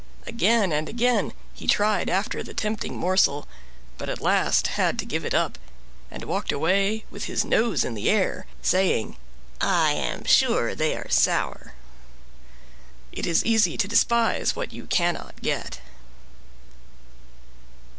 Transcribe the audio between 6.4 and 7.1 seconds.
away